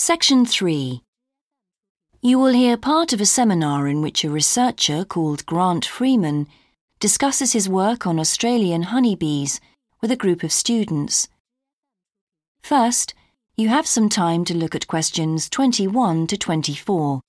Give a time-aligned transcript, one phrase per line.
[0.00, 1.02] Section 3.
[2.22, 6.46] You will hear part of a seminar in which a researcher called Grant Freeman
[7.00, 9.60] discusses his work on Australian honeybees
[10.00, 11.26] with a group of students.
[12.62, 13.12] First,
[13.56, 17.20] you have some time to look at questions 21 to 24.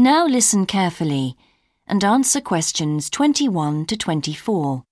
[0.00, 1.36] Now listen carefully
[1.86, 4.84] and answer questions 21 to 24.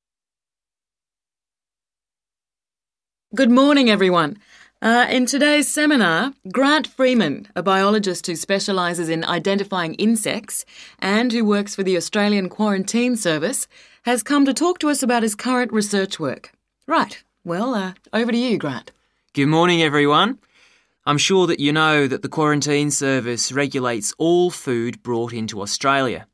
[3.34, 4.36] Good morning, everyone.
[4.82, 10.66] Uh, in today's seminar, Grant Freeman, a biologist who specialises in identifying insects
[10.98, 13.66] and who works for the Australian Quarantine Service,
[14.02, 16.52] has come to talk to us about his current research work.
[16.86, 18.92] Right, well, uh, over to you, Grant.
[19.32, 20.38] Good morning, everyone.
[21.08, 26.26] I'm sure that you know that the Quarantine Service regulates all food brought into Australia.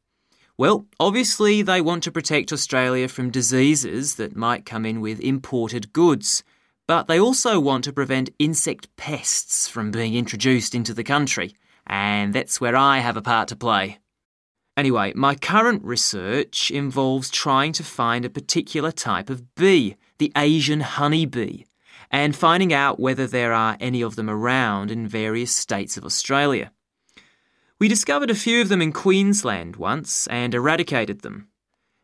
[0.58, 5.92] Well, obviously, they want to protect Australia from diseases that might come in with imported
[5.92, 6.42] goods,
[6.88, 11.54] but they also want to prevent insect pests from being introduced into the country,
[11.86, 14.00] and that's where I have a part to play.
[14.76, 20.80] Anyway, my current research involves trying to find a particular type of bee, the Asian
[20.80, 21.62] honeybee
[22.10, 26.70] and finding out whether there are any of them around in various states of Australia.
[27.78, 31.48] We discovered a few of them in Queensland once and eradicated them.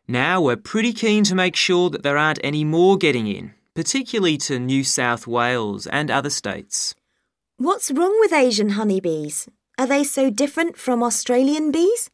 [0.07, 4.37] Now we're pretty keen to make sure that there aren't any more getting in, particularly
[4.39, 6.95] to New South Wales and other states.
[7.57, 9.47] What's wrong with Asian honeybees?
[9.77, 12.09] Are they so different from Australian bees?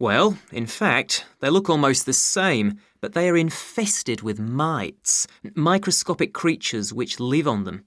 [0.00, 5.26] Well, in fact, they look almost the same, but they are infested with mites,
[5.56, 7.84] microscopic creatures which live on them,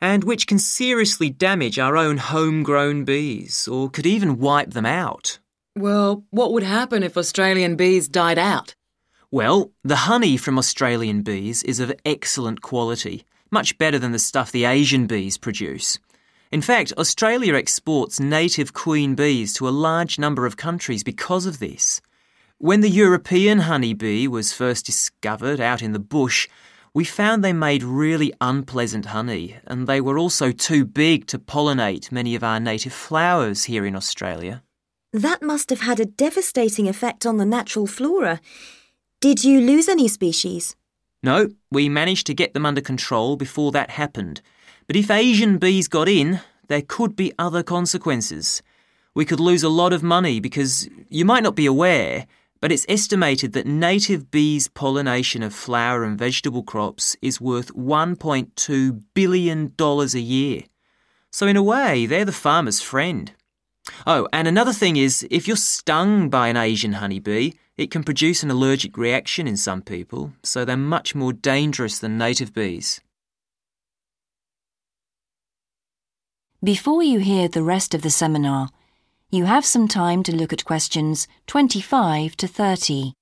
[0.00, 5.40] and which can seriously damage our own homegrown bees, or could even wipe them out.
[5.76, 8.74] Well, what would happen if Australian bees died out?
[9.30, 14.52] Well, the honey from Australian bees is of excellent quality, much better than the stuff
[14.52, 15.98] the Asian bees produce.
[16.52, 21.60] In fact, Australia exports native queen bees to a large number of countries because of
[21.60, 22.02] this.
[22.58, 26.50] When the European honeybee was first discovered out in the bush,
[26.92, 32.12] we found they made really unpleasant honey, and they were also too big to pollinate
[32.12, 34.62] many of our native flowers here in Australia.
[35.10, 38.42] That must have had a devastating effect on the natural flora.
[39.20, 40.76] Did you lose any species?
[41.22, 44.42] No, we managed to get them under control before that happened.
[44.86, 48.62] But if Asian bees got in, there could be other consequences.
[49.14, 52.26] We could lose a lot of money because you might not be aware,
[52.60, 59.02] but it's estimated that native bees' pollination of flower and vegetable crops is worth $1.2
[59.14, 60.62] billion a year.
[61.30, 63.32] So, in a way, they're the farmer's friend.
[64.06, 68.42] Oh, and another thing is if you're stung by an Asian honeybee, it can produce
[68.42, 73.00] an allergic reaction in some people, so they're much more dangerous than native bees.
[76.64, 78.68] Before you hear the rest of the seminar,
[79.32, 83.14] you have some time to look at questions 25 to 30.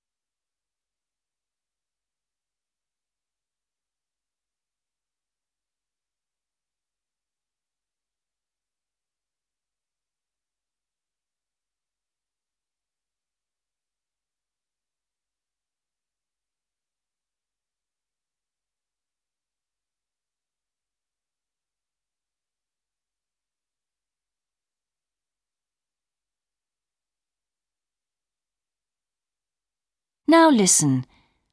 [30.30, 31.06] Now listen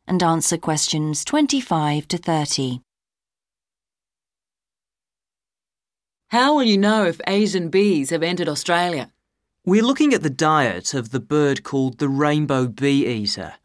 [0.07, 2.81] and answer questions 25 to 30.
[6.27, 9.11] How will you know if Asian bees have entered Australia?
[9.65, 13.55] We're looking at the diet of the bird called the rainbow bee eater.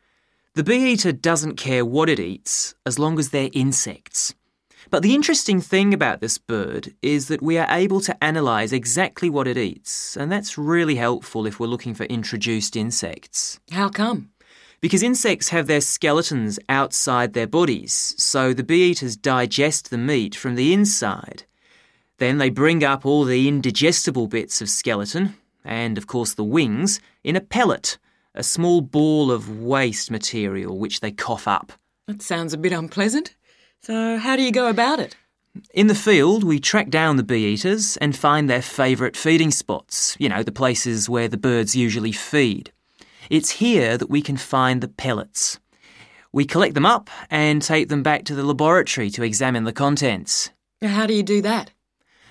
[0.55, 4.35] The bee eater doesn't care what it eats as long as they're insects.
[4.91, 9.29] But the interesting thing about this bird is that we are able to analyse exactly
[9.29, 13.61] what it eats, and that's really helpful if we're looking for introduced insects.
[13.71, 14.32] How come?
[14.83, 20.35] Because insects have their skeletons outside their bodies, so the bee eaters digest the meat
[20.35, 21.45] from the inside.
[22.19, 27.01] Then they bring up all the indigestible bits of skeleton, and of course the wings,
[27.23, 27.97] in a pellet,
[28.35, 31.73] a small ball of waste material which they cough up.
[32.09, 33.37] That sounds a bit unpleasant.
[33.83, 35.15] So, how do you go about it?
[35.73, 40.17] In the field, we track down the bee eaters and find their favourite feeding spots,
[40.19, 42.73] you know, the places where the birds usually feed.
[43.31, 45.59] It's here that we can find the pellets.
[46.33, 50.51] We collect them up and take them back to the laboratory to examine the contents.
[50.83, 51.73] How do you do that?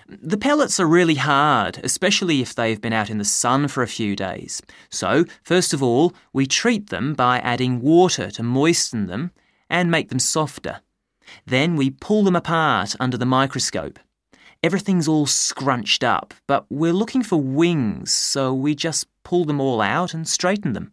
[0.08, 3.88] The pellets are really hard, especially if they've been out in the sun for a
[3.88, 4.62] few days.
[4.90, 9.32] So, first of all, we treat them by adding water to moisten them
[9.70, 10.82] and make them softer.
[11.46, 14.00] Then we pull them apart under the microscope.
[14.63, 19.81] Everything's all scrunched up, but we're looking for wings, so we just pull them all
[19.81, 20.92] out and straighten them.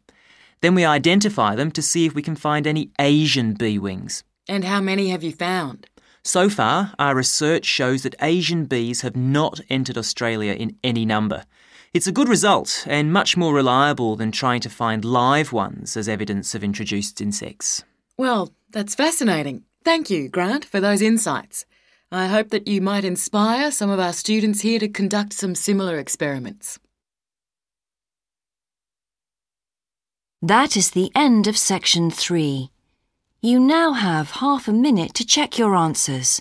[0.62, 4.24] Then we identify them to see if we can find any Asian bee wings.
[4.48, 5.86] And how many have you found?
[6.24, 11.44] So far, our research shows that Asian bees have not entered Australia in any number.
[11.92, 16.08] It's a good result and much more reliable than trying to find live ones as
[16.08, 17.84] evidence of introduced insects.
[18.16, 19.64] Well, that's fascinating.
[19.84, 21.66] Thank you, Grant, for those insights.
[22.10, 25.98] I hope that you might inspire some of our students here to conduct some similar
[25.98, 26.78] experiments.
[30.40, 32.70] That is the end of section three.
[33.42, 36.40] You now have half a minute to check your answers.